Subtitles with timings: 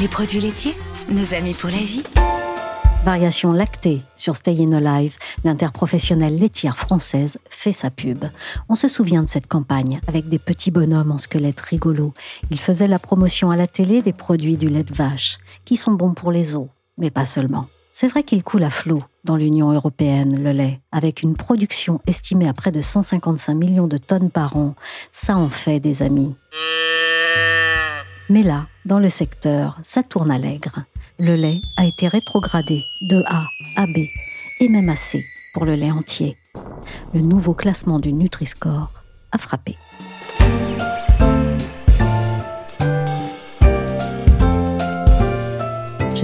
[0.00, 0.76] Les produits laitiers,
[1.08, 2.04] nos amis pour la vie.
[3.04, 8.24] Variation lactée sur Stay in Alive, l'interprofessionnelle laitière française fait sa pub.
[8.68, 12.14] On se souvient de cette campagne avec des petits bonhommes en squelette rigolo.
[12.52, 15.92] Il faisait la promotion à la télé des produits du lait de vache, qui sont
[15.92, 16.68] bons pour les os,
[16.98, 17.66] mais pas seulement.
[17.90, 22.48] C'est vrai qu'il coule à flot dans l'Union européenne, le lait, avec une production estimée
[22.48, 24.74] à près de 155 millions de tonnes par an.
[25.10, 26.34] Ça en fait des amis.
[28.28, 30.84] Mais là, dans le secteur, ça tourne allègre.
[31.18, 33.98] Le lait a été rétrogradé de A à B
[34.60, 36.36] et même à C pour le lait entier.
[37.12, 38.90] Le nouveau classement du Nutri-Score
[39.32, 39.76] a frappé.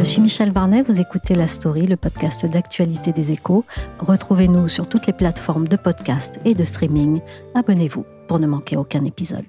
[0.00, 3.66] Je suis Michel Varnet, vous écoutez La Story, le podcast d'actualité des échos.
[3.98, 7.20] Retrouvez-nous sur toutes les plateformes de podcast et de streaming.
[7.54, 9.44] Abonnez-vous pour ne manquer aucun épisode.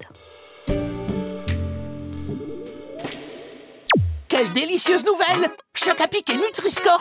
[4.28, 7.00] Quelle délicieuse nouvelle Choc à pic et Nutri-Score.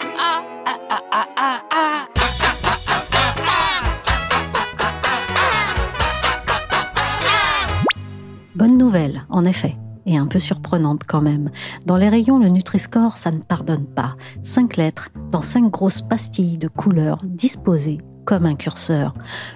[8.56, 11.50] Bonne nouvelle, en effet, et un peu surprenante quand même.
[11.86, 14.16] Dans les rayons, le Nutri-Score, ça ne pardonne pas.
[14.44, 19.14] Cinq lettres dans cinq grosses pastilles de couleurs disposées comme un curseur.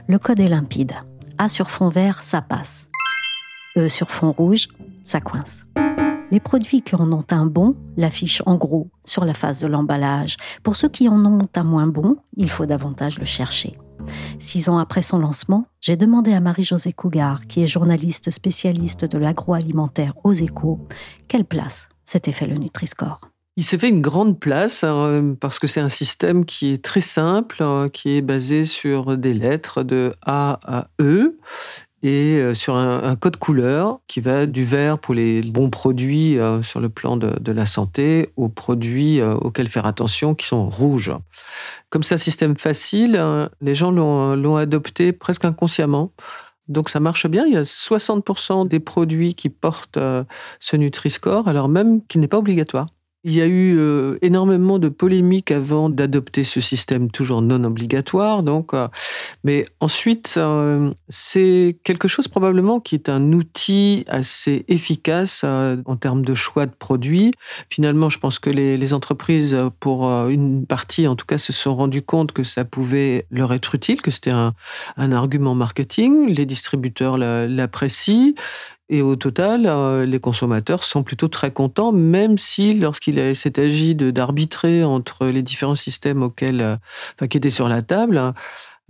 [0.07, 0.93] Le code est limpide.
[1.37, 2.87] A sur fond vert, ça passe.
[3.77, 4.69] E sur fond rouge,
[5.03, 5.65] ça coince.
[6.31, 10.37] Les produits qui en ont un bon l'affichent en gros sur la face de l'emballage.
[10.63, 13.77] Pour ceux qui en ont un moins bon, il faut davantage le chercher.
[14.39, 19.17] Six ans après son lancement, j'ai demandé à Marie-Josée Cougar, qui est journaliste spécialiste de
[19.17, 20.79] l'agroalimentaire aux échos,
[21.27, 23.21] quelle place s'était fait le Nutri-Score.
[23.57, 26.99] Il s'est fait une grande place hein, parce que c'est un système qui est très
[26.99, 31.37] simple, hein, qui est basé sur des lettres de A à E
[32.05, 36.61] et euh, sur un, code couleur qui va du vert pour les bons produits euh,
[36.61, 41.11] sur le plan de, la santé aux produits euh, auxquels faire attention qui sont rouges.
[41.89, 43.19] Comme c'est un système facile,
[43.61, 46.11] les gens l'ont adopté presque inconsciemment.
[46.67, 47.45] Donc ça marche bien.
[47.45, 49.99] Il y a 60% des produits qui portent
[50.59, 52.87] ce Nutri-Score, alors même qu'il n'est pas obligatoire.
[53.27, 58.43] Il y a eu euh, énormément de polémiques avant d'adopter ce système toujours non obligatoire.
[58.43, 58.87] Donc, euh,
[59.43, 66.23] mais ensuite, euh, c'est quelque chose probablement qui est un outil assez efficace en termes
[66.23, 67.31] de choix de produits.
[67.71, 72.03] Finalement, je pense que les, entreprises, pour une partie en tout cas, se sont rendues
[72.03, 74.53] compte que ça pouvait leur être utile, que c'était un,
[74.97, 76.27] un argument marketing.
[76.27, 78.33] Les distributeurs l'apprécient.
[78.89, 83.95] Et au total, euh, les consommateurs sont plutôt très contents, même si lorsqu'il s'est agi
[83.95, 88.33] d'arbitrer entre les différents systèmes auxquels, euh, qui étaient sur la table,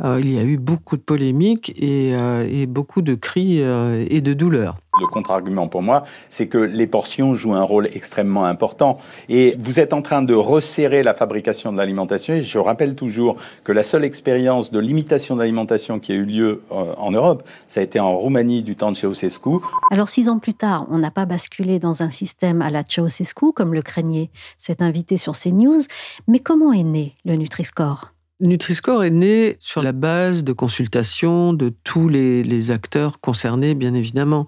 [0.04, 4.34] euh, il y a eu beaucoup de polémiques et, et beaucoup de cris et de
[4.34, 4.78] douleurs.
[5.00, 8.98] Le contre-argument pour moi, c'est que les portions jouent un rôle extrêmement important.
[9.28, 12.36] Et vous êtes en train de resserrer la fabrication de l'alimentation.
[12.36, 13.36] Et je rappelle toujours
[13.66, 17.44] que la seule expérience de limitation de l'alimentation qui a eu lieu euh, en Europe,
[17.68, 19.58] ça a été en Roumanie du temps de Ceausescu.
[19.92, 23.52] Alors six ans plus tard, on n'a pas basculé dans un système à la Ceausescu,
[23.54, 25.82] comme le craignait cet invité sur CNews.
[26.30, 28.15] Mais comment est né le Nutri-Score?
[28.42, 33.94] Nutri-Score est né sur la base de consultations de tous les, les acteurs concernés, bien
[33.94, 34.46] évidemment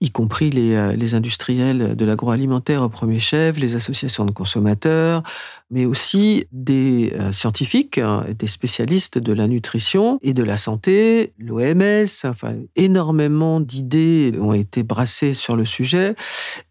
[0.00, 5.22] y compris les, euh, les industriels de l'agroalimentaire au premier chef, les associations de consommateurs,
[5.70, 11.32] mais aussi des euh, scientifiques, hein, des spécialistes de la nutrition et de la santé,
[11.38, 16.14] l'OMS, enfin énormément d'idées ont été brassées sur le sujet.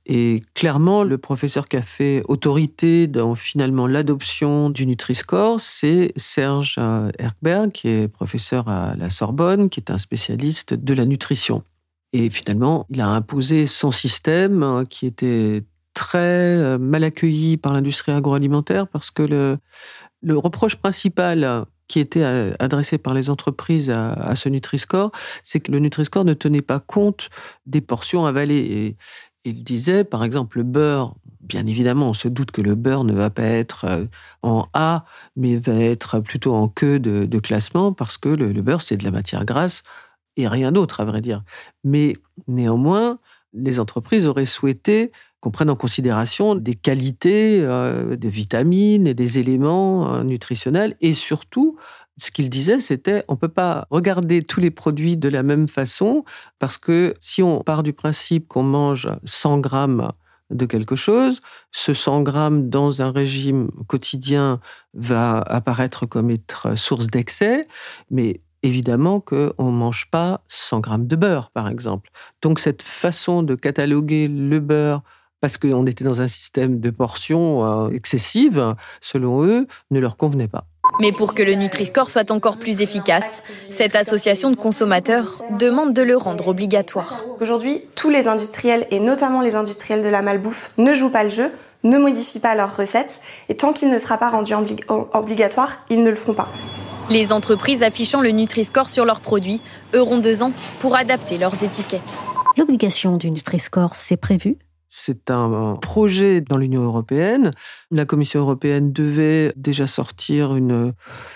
[0.05, 6.75] Et clairement, le professeur qui a fait autorité dans finalement l'adoption du Nutri-Score, c'est Serge
[6.79, 11.63] euh, Erkberg, qui est professeur à la Sorbonne, qui est un spécialiste de la nutrition.
[12.13, 15.63] Et finalement, il a imposé son système hein, qui était
[15.93, 19.59] très euh, mal accueilli par l'industrie agroalimentaire parce que le,
[20.37, 25.11] reproche principal qui était euh, adressé par les entreprises à, ce Nutri-Score,
[25.43, 27.29] c'est que le Nutri-Score ne tenait pas compte
[27.65, 28.95] des portions avalées.
[29.43, 33.13] Il disait, par exemple, le beurre, bien évidemment, on se doute que le beurre ne
[33.13, 34.05] va pas être euh,
[34.43, 35.05] en A,
[35.35, 39.11] mais va être plutôt en queue de, classement, parce que le, beurre, c'est de la
[39.11, 39.83] matière grasse
[40.37, 41.43] et rien d'autre, à vrai dire.
[41.83, 42.15] Mais
[42.47, 43.19] néanmoins,
[43.53, 49.39] les entreprises auraient souhaité qu'on prenne en considération des qualités, euh, des vitamines et des
[49.39, 51.77] éléments euh, nutritionnels, et surtout,
[52.17, 55.67] ce qu'il disait, c'était on ne peut pas regarder tous les produits de la même
[55.67, 56.23] façon,
[56.59, 60.11] parce que si on part du principe qu'on mange 100 grammes
[60.49, 61.41] de quelque chose,
[61.71, 64.59] ce 100 grammes dans un régime quotidien
[64.93, 67.61] va apparaître comme être source d'excès,
[68.09, 72.09] mais évidemment qu'on ne mange pas 100 grammes de beurre, par exemple.
[72.41, 75.01] Donc cette façon de cataloguer le beurre
[75.41, 80.47] parce qu'on était dans un système de portions euh, excessives, selon eux, ne leur convenait
[80.47, 80.65] pas.
[80.99, 86.01] Mais pour que le Nutri-Score soit encore plus efficace, cette association de consommateurs demande de
[86.01, 87.23] le rendre obligatoire.
[87.39, 91.29] Aujourd'hui, tous les industriels, et notamment les industriels de la malbouffe, ne jouent pas le
[91.29, 91.51] jeu,
[91.83, 94.53] ne modifient pas leurs recettes, et tant qu'il ne sera pas rendu
[95.13, 96.49] obligatoire, ils ne le feront pas.
[97.09, 99.61] Les entreprises affichant le Nutri-Score sur leurs produits
[99.95, 100.51] auront deux ans
[100.81, 102.17] pour adapter leurs étiquettes.
[102.57, 104.57] L'obligation du Nutri-Score, c'est prévu?
[104.89, 107.51] C'est un projet dans l'Union européenne.
[107.91, 110.93] La Commission européenne devait déjà sortir une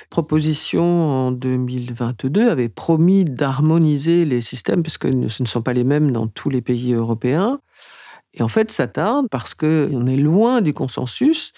[0.10, 6.12] proposition en 2022, avait promis d'harmoniser les systèmes, puisque ce ne sont pas les mêmes
[6.12, 7.62] dans tous les pays européens.
[8.34, 11.52] Et en fait, ça tarde parce qu'on est loin du consensus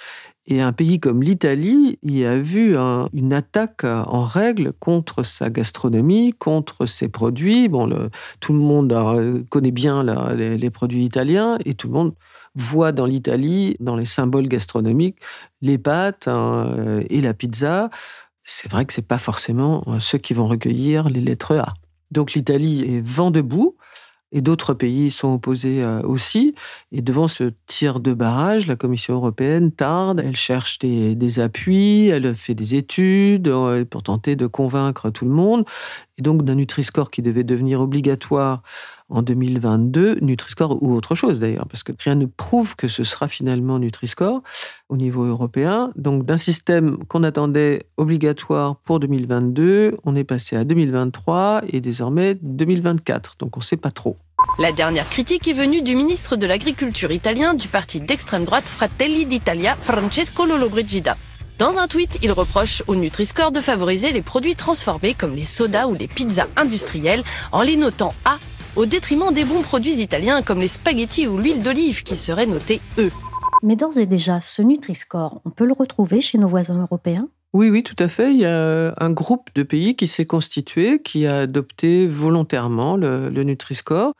[0.45, 6.33] et un pays comme l'Italie y a vu une attaque en règle contre sa gastronomie,
[6.33, 7.69] contre ses produits.
[7.69, 8.09] Bon,
[8.39, 10.03] tout le monde connaît bien
[10.33, 12.13] les, produits italiens et tout le monde
[12.55, 15.17] voit dans l'Italie, dans les symboles gastronomiques,
[15.61, 17.89] les pâtes hein, et la pizza.
[18.43, 21.73] C'est vrai que ce n'est pas forcément euh, ceux qui vont recueillir les lettres A.
[22.11, 23.77] Donc l'Italie est vent debout
[24.33, 26.56] et d'autres pays sont opposés euh, aussi.
[26.91, 32.33] Et devant ce tir de barrage, la Commission européenne tarde, elle cherche des, appuis, elle
[32.35, 35.65] fait des études euh, pour tenter de convaincre tout le monde.
[36.18, 38.63] Et donc d'un Nutri-Score qui devait devenir obligatoire
[39.13, 43.27] en 2022, Nutri-Score ou autre chose d'ailleurs, parce que rien ne prouve que ce sera
[43.27, 44.42] finalement Nutri-Score
[44.89, 45.92] au niveau européen.
[45.95, 52.36] Donc d'un système qu'on attendait obligatoire pour 2022, on est passé à 2023 et désormais
[52.42, 53.36] 2024.
[53.38, 54.18] Donc on ne sait pas trop.
[54.57, 59.25] La dernière critique est venue du ministre de l'Agriculture italien du parti d'extrême droite Fratelli
[59.25, 61.18] d'Italia, Francesco Lollobrigida.
[61.60, 65.86] Dans un tweet, il reproche au Nutri-Score de favoriser les produits transformés comme les sodas
[65.86, 68.38] ou les pizzas industrielles en les notant A
[68.75, 72.81] au détriment des bons produits italiens comme les spaghettis ou l'huile d'olive qui seraient notés
[72.97, 73.09] E.
[73.61, 77.29] Mais d'ores et déjà, ce Nutri-Score, on peut le retrouver chez nos voisins européens?
[77.53, 78.33] Oui, oui, tout à fait.
[78.33, 83.29] Il y a un groupe de pays qui s'est constitué, qui a adopté volontairement le,
[83.29, 84.13] le Nutri-Score.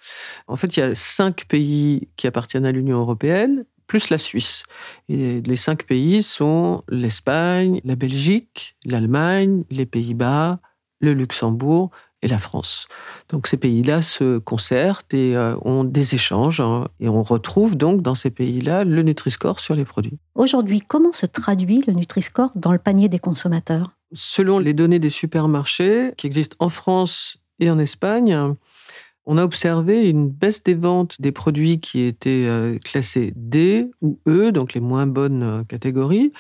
[0.48, 4.64] En fait, il y a cinq pays qui appartiennent à l'Union européenne, plus la Suisse.
[5.10, 10.60] Et les cinq pays sont l'Espagne, la Belgique, l'Allemagne, les Pays-Bas,
[11.00, 11.90] le Luxembourg
[12.24, 12.88] et la France.
[13.30, 18.02] Donc ces pays-là se concertent et euh, ont des échanges hein, et on retrouve donc
[18.02, 20.18] dans ces pays-là le Nutri-Score sur les produits.
[20.36, 23.92] Aujourd'hui, comment se traduit le Nutri-Score dans le panier des consommateurs?
[24.14, 28.56] Selon les données des supermarchés qui existent en France et en Espagne,
[29.26, 34.20] on a observé une baisse des ventes des produits qui étaient euh, classés D ou
[34.28, 36.34] E, donc les moins bonnes euh, catégories,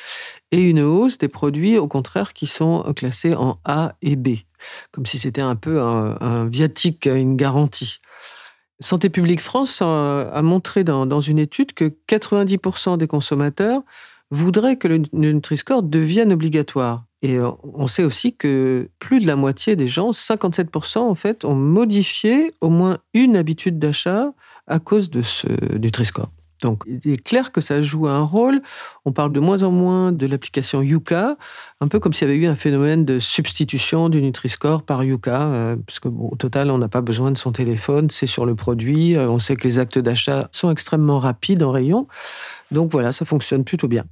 [0.51, 4.35] et une hausse des produits, au contraire, qui sont classés en A et B,
[4.91, 7.97] comme si c'était un peu un, viatique, une garantie.
[8.79, 13.81] Santé publique France a, montré dans, une étude que 90% des consommateurs
[14.29, 17.05] voudraient que le Nutri-Score devienne obligatoire.
[17.23, 21.55] Et on sait aussi que plus de la moitié des gens, 57% en fait, ont
[21.55, 24.33] modifié au moins une habitude d'achat
[24.67, 26.29] à cause de ce Nutri-Score.
[26.63, 28.61] Donc, il est clair que ça joue un rôle.
[29.05, 31.37] On parle de moins en moins de l'application Yuka,
[31.81, 35.41] un peu comme s'il y avait eu un phénomène de substitution du Nutri-Score par Yuka,
[35.41, 39.17] euh, qu'au au total, on n'a pas besoin de son téléphone, c'est sur le produit.
[39.17, 42.07] Euh, on sait que les actes d'achat sont extrêmement rapides en rayon.
[42.71, 44.03] Donc voilà, ça fonctionne plutôt bien.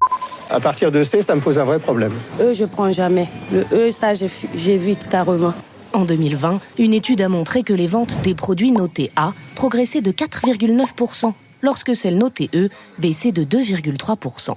[0.49, 2.11] À partir de C, ça me pose un vrai problème.
[2.39, 3.27] E, je prends jamais.
[3.51, 4.13] Le E, ça,
[4.55, 5.53] j'évite carrément.
[5.93, 10.11] En 2020, une étude a montré que les ventes des produits notés A progressaient de
[10.11, 14.55] 4,9%, lorsque celles notées E baissaient de 2,3%.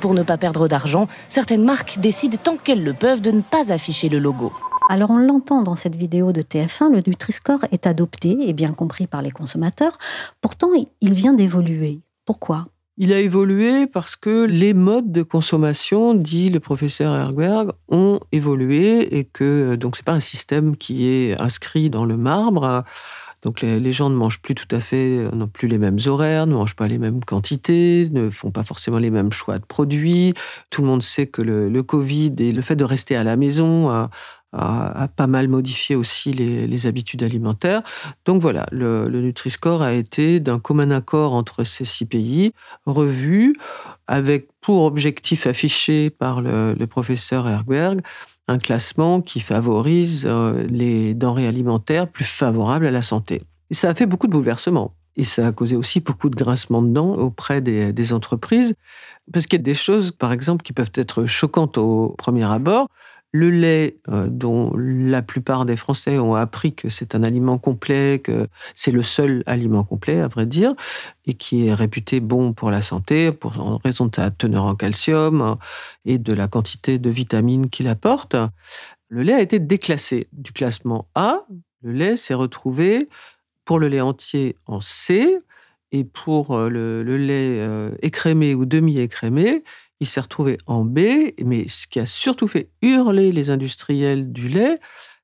[0.00, 3.72] Pour ne pas perdre d'argent, certaines marques décident tant qu'elles le peuvent de ne pas
[3.72, 4.52] afficher le logo.
[4.90, 9.06] Alors on l'entend dans cette vidéo de TF1, le Nutri-Score est adopté et bien compris
[9.06, 9.96] par les consommateurs.
[10.42, 12.00] Pourtant, il vient d'évoluer.
[12.26, 12.66] Pourquoi?
[12.96, 19.18] Il a évolué parce que les modes de consommation, dit le professeur Herberg, ont évolué
[19.18, 22.84] et que donc c'est pas un système qui est inscrit dans le marbre.
[23.42, 26.54] Donc les, gens ne mangent plus tout à fait, n'ont plus les mêmes horaires, ne
[26.54, 30.32] mangent pas les mêmes quantités, ne font pas forcément les mêmes choix de produits.
[30.70, 33.90] Tout le monde sait que le, Covid et le fait de rester à la maison
[33.90, 34.08] a,
[34.54, 37.82] pas mal modifié aussi les, habitudes alimentaires.
[38.24, 42.52] Donc voilà, le, Nutri-Score a été d'un commun accord entre ces six pays,
[42.86, 43.54] revu
[44.06, 48.00] avec pour objectif affiché par le, professeur Herberg
[48.46, 53.42] un classement qui favorise euh, les denrées alimentaires plus favorables à la santé.
[53.70, 54.94] Et ça a fait beaucoup de bouleversements.
[55.16, 58.74] Et ça a causé aussi beaucoup de grincements de dents auprès des, entreprises.
[59.32, 62.88] Parce qu'il y a des choses, par exemple, qui peuvent être choquantes au premier abord.
[63.36, 68.20] Le lait, euh, dont la plupart des Français ont appris que c'est un aliment complet,
[68.22, 70.72] que c'est le seul aliment complet, à vrai dire,
[71.26, 74.76] et qui est réputé bon pour la santé, pour, en raison de sa teneur en
[74.76, 75.54] calcium euh,
[76.04, 78.36] et de la quantité de vitamines qu'il apporte.
[79.08, 81.40] Le lait a été déclassé du classement A.
[81.82, 83.08] Le lait s'est retrouvé
[83.64, 85.38] pour le lait entier en C
[85.90, 87.66] et pour euh, le, le lait
[88.00, 89.64] écrémé ou demi-écrémé,
[90.00, 90.98] il s'est retrouvé en B,
[91.44, 94.76] mais ce qui a surtout fait hurler les industriels du lait,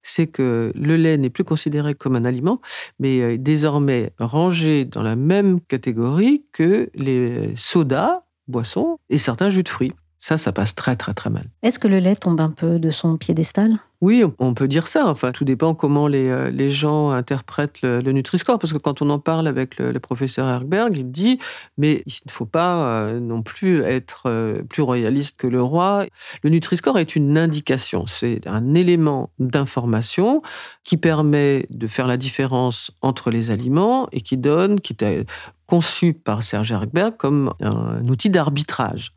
[0.03, 2.61] c'est que le lait n'est plus considéré comme un aliment,
[2.99, 9.63] mais est désormais rangé dans la même catégorie que les sodas, boissons et certains jus
[9.63, 9.93] de fruits.
[10.19, 11.45] Ça, ça passe très très très mal.
[11.63, 13.79] Est-ce que le lait tombe un peu de son piédestal?
[14.01, 15.07] Oui, on peut dire ça.
[15.07, 18.59] Enfin, tout dépend comment les, euh, gens interprètent le, Nutri-Score.
[18.59, 21.39] Parce que quand on en parle avec le, professeur Herberg, il dit
[21.77, 26.07] mais il ne faut pas euh, non plus être euh, plus royaliste que le roi.
[26.43, 28.07] Le Nutri-Score est une indication.
[28.07, 30.41] C'est un élément d'information
[30.83, 35.29] qui permet de faire la différence entre les aliments et qui donne, qui est
[35.67, 39.11] conçu par Serge Herberg comme un outil d'arbitrage.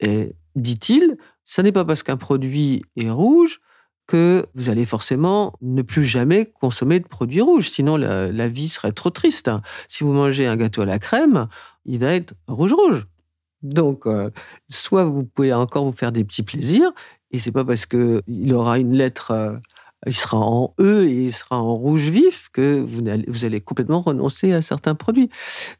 [0.00, 3.60] Et dit-il, ce n'est pas parce qu'un produit est rouge
[4.06, 7.70] que vous allez forcément ne plus jamais consommer de produits rouges.
[7.70, 9.50] Sinon, la, vie serait trop triste.
[9.88, 11.48] Si vous mangez un gâteau à la crème,
[11.84, 13.06] il va être rouge-rouge.
[13.62, 14.30] Donc, euh,
[14.68, 16.92] soit vous pouvez encore vous faire des petits plaisirs,
[17.32, 19.54] et c'est pas parce qu'il aura une lettre euh,
[20.06, 24.52] il sera en E et il sera en rouge vif que vous allez, complètement renoncer
[24.52, 25.28] à certains produits.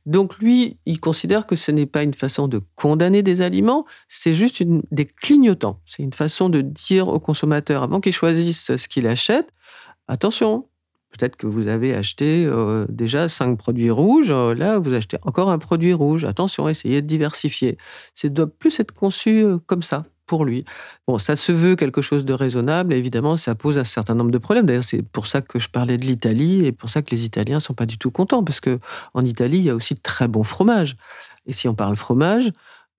[0.05, 4.33] Donc lui, il considère que ce n'est pas une façon de condamner des aliments, c'est
[4.33, 5.81] juste des clignotants.
[5.87, 9.53] C'est une façon de dire au consommateur, avant qu'il choisisse ce qu'il achète,
[10.09, 10.67] attention,
[11.17, 14.31] Peut-être que vous avez acheté euh, déjà cinq produits rouges.
[14.31, 16.25] Euh, là, vous achetez encore un produit rouge.
[16.25, 17.79] Attention, essayez de diversifier.
[18.15, 20.65] Ça doit plus être conçu euh, comme ça pour lui.
[21.07, 24.39] Bon, ça se veut quelque chose de raisonnable, évidemment, ça pose un certain nombre de
[24.39, 24.67] problèmes.
[24.67, 27.61] D'ailleurs, c'est pour ça que je parlais de l'Italie et pour ça que les Italiens
[27.61, 28.79] sont pas du tout contents, parce que
[29.15, 30.97] en Italie, il y a aussi de très bons fromages.
[31.47, 32.51] Et si on parle fromage,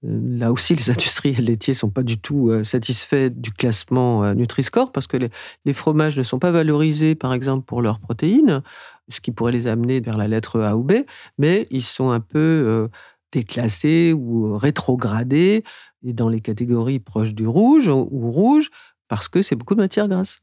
[0.05, 4.33] euh, là aussi, les industriels laitiers sont pas du tout euh, satisfaits du classement euh,
[4.33, 8.61] Nutri-Score parce que les, fromages ne sont pas valorisés, par exemple, pour leurs protéines,
[9.09, 11.05] ce qui pourrait les amener vers la lettre A ou B,
[11.37, 12.89] mais ils sont un peu
[13.31, 15.63] déclassés ou rétrogradés
[16.03, 18.69] et dans les catégories proches du rouge ou rouge
[19.07, 20.39] parce que c'est beaucoup de matière grasse.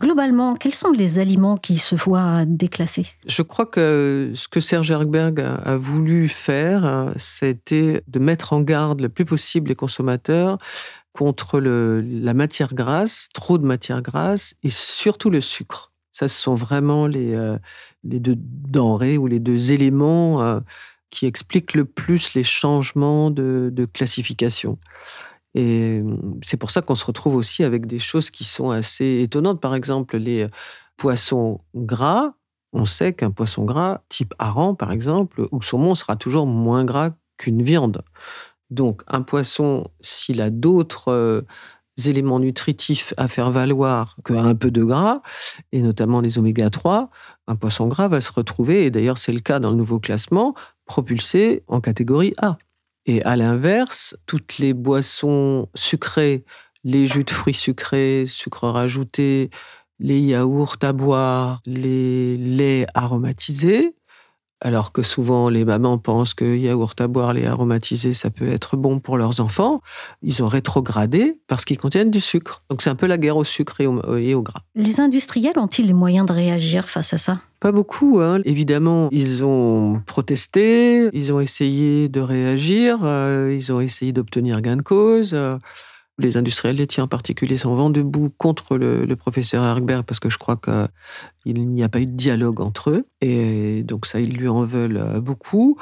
[0.00, 3.06] Globalement, quels sont les aliments qui se voient déclassés?
[3.26, 9.00] Je crois que ce que Serge Herberg a voulu faire, c'était de mettre en garde
[9.00, 10.58] le plus possible les consommateurs
[11.18, 15.90] contre la matière grasse, trop de matière grasse et surtout le sucre.
[16.12, 17.58] Ça, ce sont vraiment les, euh,
[18.04, 20.60] deux denrées ou les deux éléments euh,
[21.10, 24.78] qui expliquent le plus les changements de, de classification.
[25.56, 26.04] Et
[26.42, 29.60] c'est pour ça qu'on se retrouve aussi avec des choses qui sont assez étonnantes.
[29.60, 30.46] Par exemple, les
[30.96, 32.34] poissons gras.
[32.72, 37.10] On sait qu'un poisson gras, type hareng par exemple, ou saumon, sera toujours moins gras
[37.38, 38.02] qu'une viande.
[38.70, 41.42] Donc un poisson, s'il a d'autres euh,
[42.06, 45.22] éléments nutritifs à faire valoir qu'un peu de gras,
[45.72, 47.10] et notamment les oméga 3,
[47.46, 50.54] un poisson gras va se retrouver, et d'ailleurs c'est le cas dans le nouveau classement,
[50.84, 52.58] propulsé en catégorie A.
[53.06, 56.44] Et à l'inverse, toutes les boissons sucrées,
[56.84, 59.50] les jus de fruits sucrés, sucre rajouté,
[59.98, 63.94] les yaourts à boire, les laits aromatisés,
[64.60, 68.76] alors que souvent les mamans pensent que yaourt à boire, les aromatisés, ça peut être
[68.76, 69.80] bon pour leurs enfants,
[70.22, 72.62] ils ont rétrogradé parce qu'ils contiennent du sucre.
[72.68, 74.60] Donc c'est un peu la guerre au sucre et au, gras.
[74.74, 77.40] Les industriels ont-ils les moyens de réagir face à ça?
[77.60, 78.20] Pas beaucoup.
[78.20, 78.40] Hein.
[78.44, 84.76] Évidemment, ils ont protesté, ils ont essayé de réagir, euh, ils ont essayé d'obtenir gain
[84.76, 85.36] de cause.
[86.18, 90.38] Les industriels laitiers en particulier sont vent debout contre le, professeur Herbert parce que je
[90.38, 93.04] crois qu'il n'y a pas eu de dialogue entre eux.
[93.20, 95.78] Et donc ça, ils lui en veulent beaucoup.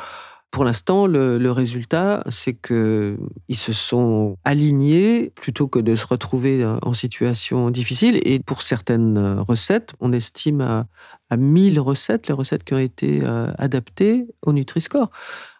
[0.50, 3.16] Pour l'instant, le, résultat, c'est qu'ils
[3.56, 8.20] se sont alignés plutôt que de se retrouver en situation difficile.
[8.24, 10.86] Et pour certaines recettes, on estime à,
[11.30, 15.10] à 1000 recettes les recettes qui ont été euh, adaptées au Nutri-Score.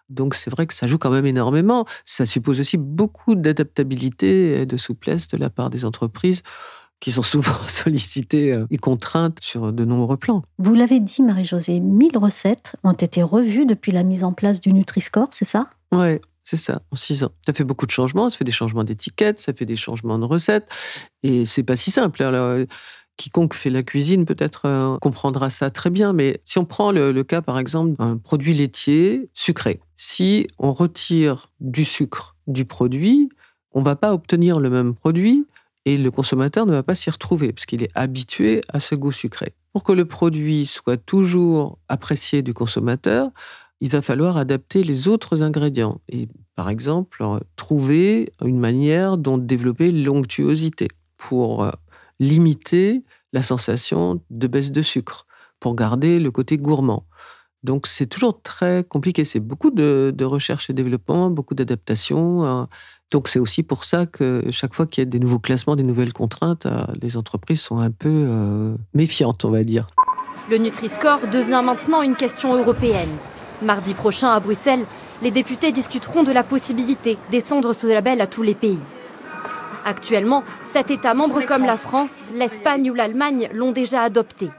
[0.09, 1.87] Donc c'est vrai que ça joue quand même énormément.
[2.05, 6.43] Ça suppose aussi beaucoup d'adaptabilité et de souplesse de la part des entreprises
[7.01, 10.43] qui sont souvent sollicitées euh, et contraintes sur de nombreux plans.
[10.59, 14.73] Vous l'avez dit, Marie-Josée, 1000 recettes ont été revues depuis la mise en place du
[14.73, 15.69] Nutri-Score, c'est ça?
[15.93, 17.33] Oui, c'est ça, en six ans.
[17.45, 20.25] Ça fait beaucoup de changements, ça fait des changements d'étiquettes, ça fait des changements de
[20.25, 20.71] recettes,
[21.23, 22.23] et c'est pas si simple.
[22.23, 22.65] Alors,
[23.17, 27.13] quiconque fait la cuisine peut-être euh, comprendra ça très bien, mais si on prend le,
[27.23, 33.29] cas par exemple d'un produit laitier sucré, si on retire du sucre du produit,
[33.73, 35.47] on va pas obtenir le même produit
[35.85, 39.13] et le consommateur ne va pas s'y retrouver parce qu'il est habitué à ce goût
[39.13, 39.55] sucré.
[39.73, 43.31] Pour que le produit soit toujours apprécié du consommateur,
[43.81, 47.25] il va falloir adapter les autres ingrédients et par exemple
[47.57, 51.71] trouver une manière dont développer l'onctuosité pour euh,
[52.21, 55.27] limiter la sensation de baisse de sucre,
[55.61, 57.05] pour garder le côté gourmand.
[57.63, 62.45] Donc c'est toujours très compliqué, c'est beaucoup de, recherche et développement, beaucoup d'adaptation.
[62.45, 62.69] Hein.
[63.11, 65.83] Donc c'est aussi pour ça que chaque fois qu'il y a des nouveaux classements, des
[65.83, 69.89] nouvelles contraintes, euh, les entreprises sont un peu euh, méfiantes, on va dire.
[70.51, 73.11] Le Nutri-Score devient maintenant une question européenne.
[73.63, 74.85] Mardi prochain à Bruxelles,
[75.23, 78.79] les députés discuteront de la possibilité d'étendre ce label à tous les pays.
[79.87, 84.51] Actuellement, sept États membres comme la France, l'Espagne ou l'Allemagne l'ont déjà adopté.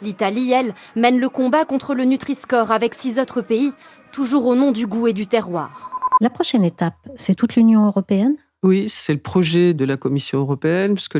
[0.00, 3.72] L'Italie, elle, mène le combat contre le Nutri-Score avec six autres pays,
[4.12, 5.90] toujours au nom du goût et du terroir.
[6.20, 8.36] La prochaine étape, c'est toute l'Union européenne?
[8.62, 11.18] Oui, c'est le projet de la Commission européenne, puisque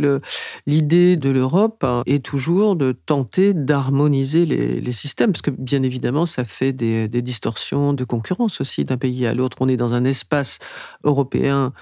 [0.69, 6.25] l'idée de l'Europe hein, est toujours de tenter d'harmoniser les, systèmes, parce que bien évidemment,
[6.25, 9.57] ça fait des distorsions de concurrence aussi d'un pays à l'autre.
[9.59, 10.61] On est dans un espace
[11.03, 11.73] européen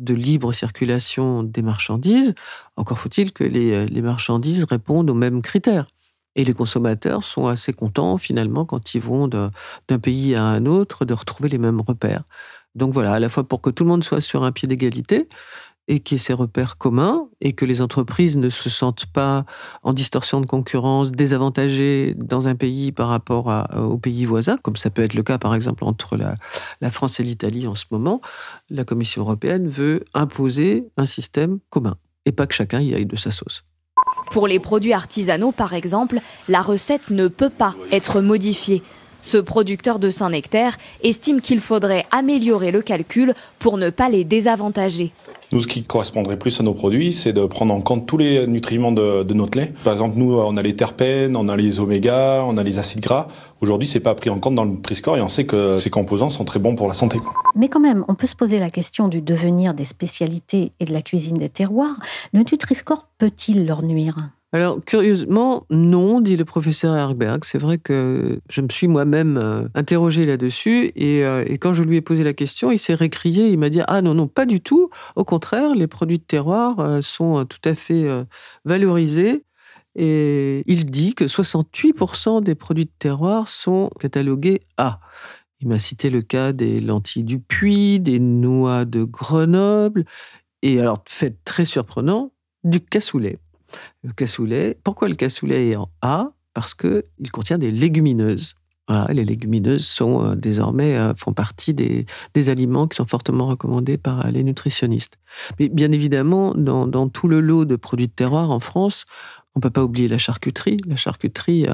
[0.00, 2.34] de libre circulation des marchandises,
[2.76, 5.86] encore faut-il que les, marchandises répondent aux mêmes critères.
[6.36, 11.04] Et les consommateurs sont assez contents finalement quand ils vont d'un pays à un autre
[11.04, 12.24] de retrouver les mêmes repères.
[12.74, 15.28] Donc voilà, à la fois pour que tout le monde soit sur un pied d'égalité,
[15.90, 19.44] et qu'il y ait ces repères communs et que les entreprises ne se sentent pas
[19.82, 24.88] en distorsion de concurrence, désavantagées dans un pays par rapport aux pays voisins, comme ça
[24.88, 26.36] peut être le cas par exemple entre la,
[26.80, 28.20] la France et l'Italie en ce moment,
[28.70, 33.16] la Commission européenne veut imposer un système commun et pas que chacun y aille de
[33.16, 33.64] sa sauce.
[34.30, 38.84] Pour les produits artisanaux, par exemple, la recette ne peut pas être modifiée.
[39.22, 45.12] Ce producteur de Saint-Nectaire estime qu'il faudrait améliorer le calcul pour ne pas les désavantager.
[45.52, 48.46] Nous, ce qui correspondrait plus à nos produits, c'est de prendre en compte tous les
[48.46, 49.72] nutriments de, notre lait.
[49.82, 53.00] Par exemple, nous, on a les terpènes, on a les oméga, on a les acides
[53.00, 53.26] gras.
[53.60, 56.30] Aujourd'hui, c'est pas pris en compte dans le Nutri-Score et on sait que ces composants
[56.30, 57.18] sont très bons pour la santé.
[57.56, 60.92] Mais quand même, on peut se poser la question du devenir des spécialités et de
[60.92, 61.98] la cuisine des terroirs.
[62.32, 64.30] Le Nutri-Score peut-il leur nuire?
[64.52, 67.44] Alors, curieusement, non, dit le professeur Herberg.
[67.44, 71.96] C'est vrai que je me suis moi-même euh, interrogé là-dessus euh, et, quand je lui
[71.96, 73.46] ai posé la question, il s'est récrié.
[73.46, 74.90] Il m'a dit Ah non, non, pas du tout.
[75.14, 78.08] Au contraire, les produits de terroir euh, sont tout à fait
[78.64, 79.44] valorisés.
[79.94, 85.00] Et il dit que 68% des produits de terroir sont catalogués A.
[85.60, 90.04] Il m'a cité le cas des lentilles du Puy, des noix de Grenoble,
[90.62, 92.32] et alors, fait très surprenant,
[92.64, 93.38] du cassoulet
[94.02, 94.78] le cassoulet.
[94.84, 96.32] Pourquoi le cassoulet est en A?
[96.54, 98.54] Parce qu'il contient des légumineuses.
[99.10, 102.06] les légumineuses sont euh, désormais euh, font partie des,
[102.48, 105.18] aliments qui sont fortement recommandés par euh, les nutritionnistes.
[105.58, 109.04] Mais bien évidemment, dans, tout le lot de produits de terroir en France,
[109.54, 110.78] on ne peut pas oublier la charcuterie.
[110.86, 111.66] La charcuterie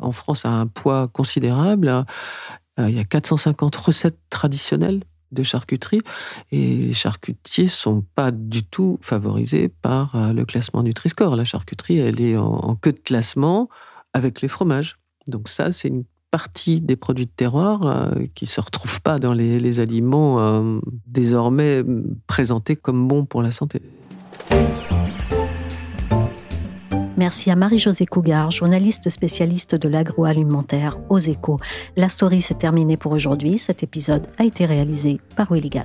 [0.00, 2.04] en France a un poids considérable.
[2.76, 6.00] Il y a 450 recettes traditionnelles de charcuterie.
[6.52, 11.36] Et les charcutiers sont pas du tout favorisés par euh, le classement Nutri-Score.
[11.36, 13.68] La charcuterie, elle est en, queue de classement
[14.12, 14.98] avec les fromages.
[15.26, 19.18] Donc ça, c'est une partie des produits de terroir euh, qui ne se retrouvent pas
[19.18, 21.82] dans les, aliments euh, désormais
[22.26, 23.80] présentés comme bons pour la santé.
[27.18, 31.58] Merci à Marie-Josée Cougar, journaliste spécialiste de l'agroalimentaire aux échos.
[31.96, 33.58] La story s'est terminée pour aujourd'hui.
[33.58, 35.84] Cet épisode a été réalisé par Willigan.